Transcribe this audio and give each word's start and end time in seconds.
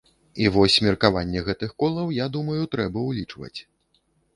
І 0.43 0.47
вось 0.55 0.77
меркаванне 0.85 1.45
гэтых 1.51 1.77
колаў, 1.85 2.13
я 2.23 2.29
думаю, 2.39 2.59
трэба 2.77 3.09
ўлічваць. 3.09 3.57